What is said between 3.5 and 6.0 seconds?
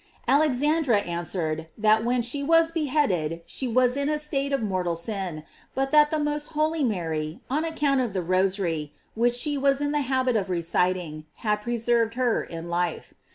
was in a state of mortal sin, but